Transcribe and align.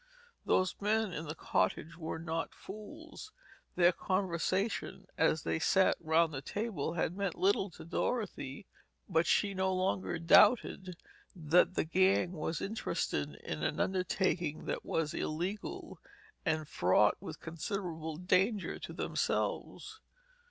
Those 0.47 0.73
men 0.81 1.13
in 1.13 1.25
the 1.27 1.35
cottage 1.35 1.95
were 1.95 2.17
not 2.17 2.55
fools. 2.55 3.31
Their 3.75 3.91
conversation, 3.91 5.05
as 5.15 5.43
they 5.43 5.59
sat 5.59 5.95
around 6.03 6.31
the 6.31 6.41
table, 6.41 6.93
had 6.93 7.15
meant 7.15 7.35
little 7.37 7.69
to 7.69 7.85
Dorothy, 7.85 8.65
but 9.07 9.27
she 9.27 9.53
no 9.53 9.71
longer 9.71 10.17
doubted 10.17 10.97
that 11.35 11.75
the 11.75 11.83
gang 11.85 12.31
was 12.31 12.61
interested 12.61 13.35
in 13.43 13.61
an 13.61 13.79
undertaking 13.79 14.65
that 14.65 14.83
was 14.83 15.13
illegal 15.13 15.99
and 16.47 16.67
fraught 16.67 17.17
with 17.19 17.39
considerable 17.39 18.17
danger 18.17 18.79
to 18.79 18.93
themselves. 18.93 19.99